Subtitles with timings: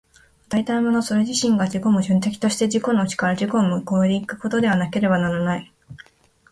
[0.47, 5.71] 与えられたものそれ自身が自己矛盾的として、自己の内から自己を越え行くことでなければならない。